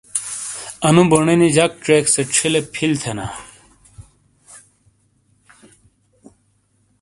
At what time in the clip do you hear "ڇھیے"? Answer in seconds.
2.33-2.61